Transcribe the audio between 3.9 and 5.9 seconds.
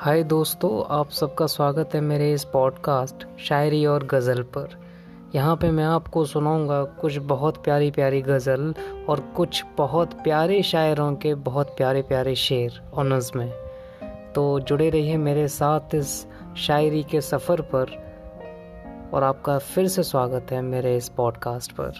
गज़ल पर। यहाँ पे मैं